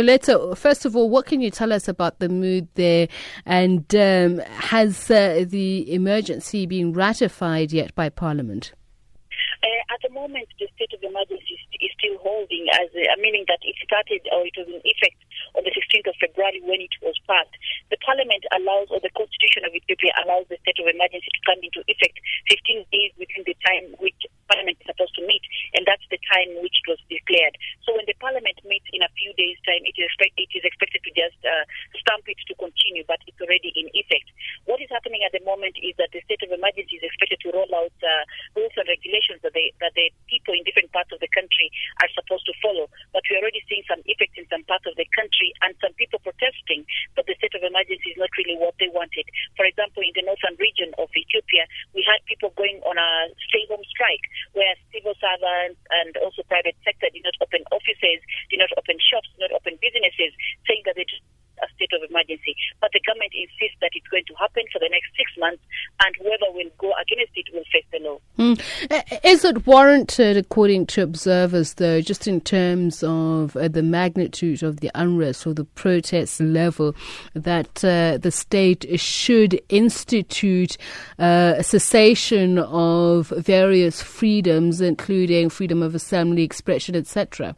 [0.00, 3.06] Coletta, first of all, what can you tell us about the mood there?
[3.44, 8.72] And um, has uh, the emergency been ratified yet by Parliament?
[9.60, 13.60] Uh, at the moment, the state of emergency is still holding, as uh, meaning that
[13.60, 15.20] it started or it was in effect
[15.52, 17.52] on the 16th of February when it was passed.
[17.92, 21.60] The Parliament allows, or the Constitution of Ethiopia allows the state of emergency to come
[21.60, 22.16] into effect
[22.48, 24.16] 15 days within the time which
[24.50, 25.46] Parliament is supposed to meet,
[25.78, 27.54] and that's the time which it was declared.
[27.86, 30.66] So when the Parliament meets in a few days' time, it is, expect, it is
[30.66, 31.62] expected to just uh,
[32.02, 34.26] stamp it to continue, but it's already in effect.
[34.66, 37.54] What is happening at the moment is that the state of emergency is expected to
[37.54, 38.22] roll out uh,
[38.58, 41.70] rules and regulations that they that the people in different parts of the country
[42.02, 42.90] are supposed to follow.
[43.12, 46.18] But we're already seeing some effects in some parts of the country and some people
[46.24, 49.28] protesting that the state of emergency is not really what they wanted.
[49.54, 51.64] For example, in the northern region of Ethiopia,
[51.96, 53.10] we had people going on a
[53.48, 58.20] stay-home strike where civil servants and also private sector did not open offices,
[58.52, 60.36] did not open shops, did not open businesses,
[60.68, 61.08] saying that they
[62.80, 65.62] But the government insists that it's going to happen for the next six months,
[66.04, 68.18] and whoever will go against it will face the law.
[68.38, 69.24] Mm.
[69.24, 74.80] Is it warranted, according to observers, though, just in terms of uh, the magnitude of
[74.80, 76.94] the unrest or the protest level,
[77.34, 80.76] that uh, the state should institute
[81.18, 87.54] uh, a cessation of various freedoms, including freedom of assembly, expression, etc.?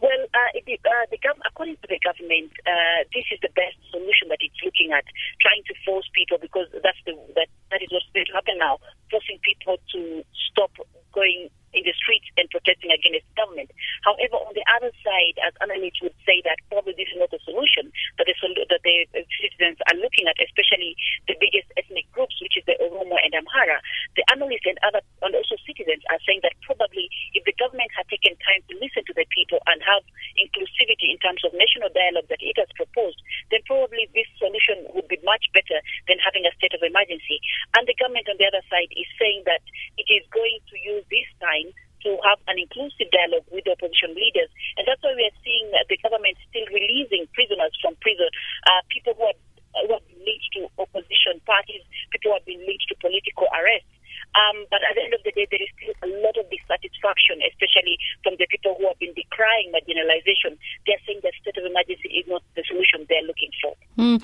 [0.00, 3.80] Well, uh, it, uh, the gov- according to the government, uh, this is the best
[3.88, 5.08] solution that it's looking at,
[5.40, 8.76] trying to force people because that's the that that is what's going to happen now,
[9.08, 10.20] forcing people to
[10.52, 10.68] stop
[11.16, 13.68] going in the streets and protesting against the government.
[14.04, 17.40] However, on the other side, as analysts would say that probably this is not a
[17.44, 18.96] solution that the, that the
[19.40, 20.96] citizens are looking at, especially
[21.28, 23.80] the biggest ethnic groups, which is the Oromo and Amhara.
[24.16, 28.08] The analysts and other and also citizens are saying that probably if the government had
[28.12, 30.04] taken time to listen to the people and have
[30.36, 33.20] inclusivity in terms of national dialogue that it has proposed,
[33.52, 37.42] then probably this solution would be much better than having a state of emergency.
[37.74, 39.62] And the government on the other side is saying that
[39.98, 41.74] it is going to use this time
[42.06, 44.50] to have an inclusive dialogue with the opposition leaders.
[44.78, 48.30] And that's why we are seeing that the government still releasing prisoners from prison,
[48.70, 49.38] uh, people who are,
[49.82, 51.82] who are linked to opposition parties,
[52.14, 53.90] people who have been linked to political arrests.
[54.36, 57.40] Um, but at the end of the day, there is still a lot of dissatisfaction,
[57.46, 60.60] especially from the people who have been decrying marginalization.
[60.84, 63.72] They're saying that state of emergency is not the solution they're looking for.
[63.98, 64.22] Mm.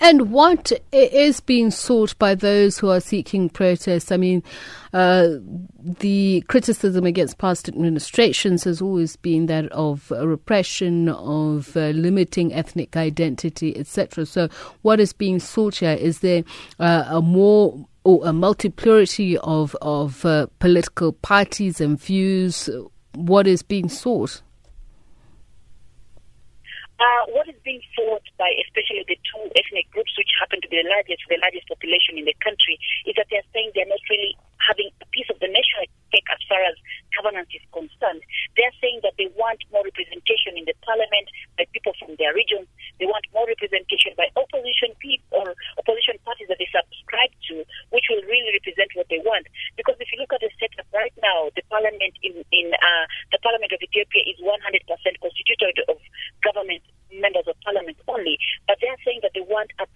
[0.00, 4.10] And what is being sought by those who are seeking protests?
[4.10, 4.42] I mean,
[4.94, 5.28] uh,
[5.82, 12.96] the criticism against past administrations has always been that of repression, of uh, limiting ethnic
[12.96, 14.24] identity, etc.
[14.24, 14.48] So,
[14.80, 15.92] what is being sought here?
[15.92, 16.44] Is there
[16.78, 22.70] uh, a more or a multiplicity of of uh, political parties and views?
[23.14, 24.40] What is being sought?
[27.02, 30.78] Uh, what is being fought by especially the two ethnic groups, which happen to be
[30.78, 32.78] the largest, the largest population in the country,
[33.10, 36.38] is that they're saying they're not really having a piece of the national cake as
[36.46, 36.78] far as
[37.18, 38.22] governance is concerned.
[38.54, 41.26] They're saying that they want more representation in the parliament
[41.58, 42.70] by people from their regions.
[43.02, 48.06] They want more representation by opposition people or opposition parties that they subscribe to, which
[48.12, 49.50] will really represent what they want.
[49.74, 53.04] Because if you look at the setup right now, the parliament in, in uh,
[53.34, 54.54] the parliament of Ethiopia is 100%
[55.18, 55.98] constituted of
[56.46, 59.86] government members of parliament only, but they're saying that they want a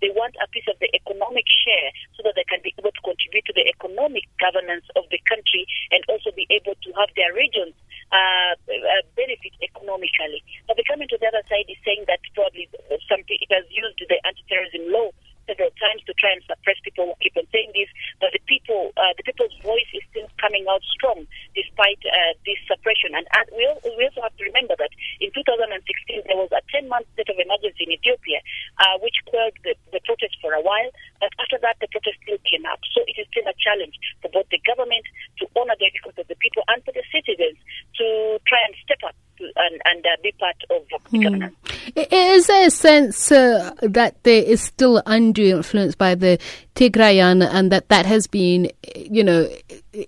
[0.00, 3.02] They want a piece of the economic share so that they can be able to
[3.06, 7.32] contribute to the economic governance of the country and also be able to have their
[7.32, 7.74] regions
[8.12, 10.42] uh, uh, benefit economically.
[10.66, 12.68] But the government on the other side is saying that probably
[13.08, 15.10] something it has used the anti-terrorism law
[15.46, 17.86] several times to try and suppress people who keep on saying this,
[18.18, 21.22] but the people, uh, the people's voice is still coming out strong
[21.54, 23.14] despite uh, this suppression.
[23.14, 23.64] And uh, we,
[23.94, 24.90] we also have to remember that
[25.22, 28.42] in 2016 there was a 10-month state of emergency in Ethiopia,
[28.82, 30.90] uh, which quelled the, the protest for a while,
[31.22, 32.82] but after that the protest still came up.
[32.92, 35.06] So it is still a challenge for both the government
[35.38, 37.56] to honor the request of the people and for the citizens
[38.02, 38.06] to
[38.46, 41.22] try and step up and, and uh, be part of the mm.
[41.22, 41.56] governance.
[41.94, 46.38] Is there a sense uh, that there is still undue influence by the
[46.74, 49.48] Tigrayan and that that has been, you know,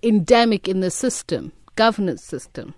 [0.03, 2.73] endemic in the system, governance system?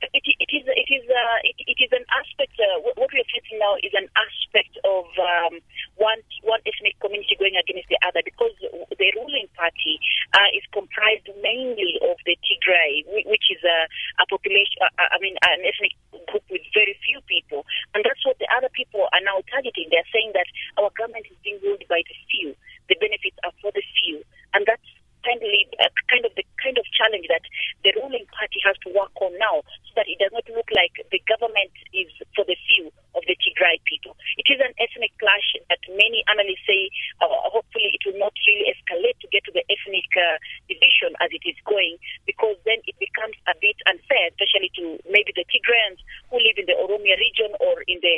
[0.00, 2.54] It, it is it is uh, it, it is an aspect.
[2.54, 5.58] Uh, what we are facing now is an aspect of um,
[5.98, 9.98] one one ethnic community going against the other because the ruling party
[10.38, 13.78] uh, is comprised mainly of the Tigray, which is a,
[14.22, 14.86] a population.
[14.96, 15.94] I mean, an ethnic
[16.30, 19.90] group with very few people, and that's what the other people are now targeting.
[19.90, 20.48] They're saying that
[20.78, 22.54] our government is being ruled by the few.
[22.86, 24.24] The benefits are for the few,
[24.54, 24.87] and that's
[25.28, 27.44] kind of, uh, kind of the kind of challenge that
[27.84, 30.96] the ruling party has to work on now so that it does not look like
[31.12, 34.16] the government is for the few of the Tigray people.
[34.40, 36.88] It is an ethnic clash that many analysts say
[37.20, 40.40] uh, hopefully it will not really escalate to get to the ethnic uh,
[40.70, 45.34] division as it is going because then it becomes a bit unfair, especially to maybe
[45.34, 48.16] the Tigrayans who live in the Oromia region or in the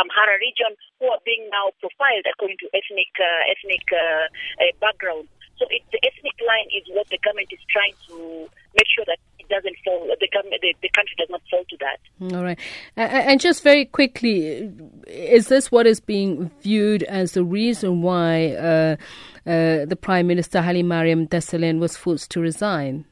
[0.00, 4.26] Amhara region who are being now profiled according to ethnic uh, ethnic uh,
[4.64, 5.28] uh, background.
[5.60, 9.20] So it, the ethnic line is what the government is trying to make sure that
[9.36, 9.44] it
[10.06, 12.34] the, the, the country does not fall to that.
[12.34, 12.58] All right.
[12.96, 14.70] And just very quickly,
[15.06, 18.96] is this what is being viewed as the reason why uh,
[19.46, 23.04] uh, the Prime Minister Hailemariam Desalegn was forced to resign?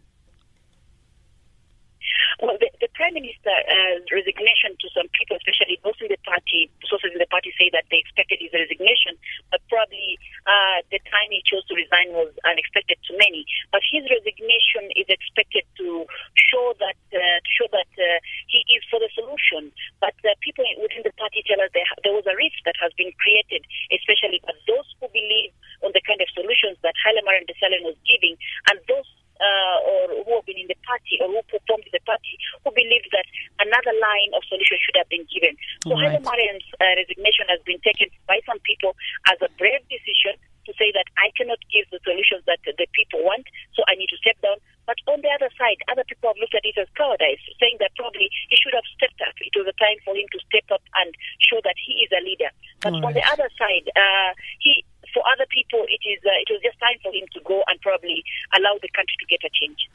[2.41, 6.69] Well, the, the Prime Minister's uh, resignation to some people, especially those in the party,
[6.85, 9.17] sources in the party say that they expected his resignation,
[9.49, 13.49] but probably uh, the time he chose to resign was unexpected to many.
[13.73, 16.05] But his resignation is expected to
[16.37, 19.73] show that uh, show that uh, he is for the solution.
[20.05, 20.13] But
[20.45, 23.65] people within the party tell us there, there was a rift that has been created,
[23.89, 28.37] especially by those who believe on the kind of solutions that Hailemariam Desalegn was giving,
[28.69, 29.09] and those
[29.41, 32.71] uh, or who have been in the party or who performed in the party who
[32.75, 33.27] believe that
[33.63, 35.55] another line of solution should have been given.
[35.87, 36.19] So right.
[36.19, 38.95] Haile Mariam's uh, resignation has been taken by some people
[39.27, 40.39] as a brave decision
[40.69, 44.13] to say that I cannot give the solutions that the people want, so I need
[44.13, 44.61] to step down.
[44.85, 47.97] But on the other side, other people have looked at it as cowardice, saying that
[47.97, 49.33] probably he should have stepped up.
[49.41, 51.11] It was a time for him to step up and
[51.41, 52.53] show that he is a leader.
[52.85, 54.85] But on the other side, uh, he
[55.17, 57.81] for other people, it is uh, it was just time for him to go and
[57.81, 58.21] probably
[58.53, 59.89] allow the country to get a change.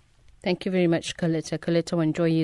[0.44, 1.58] Thank you very much, Coletta.
[1.58, 2.44] Coletta Wanjohi